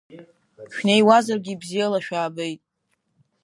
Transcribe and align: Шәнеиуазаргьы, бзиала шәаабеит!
Шәнеиуазаргьы, 0.75 1.53
бзиала 1.61 1.99
шәаабеит! 2.05 2.61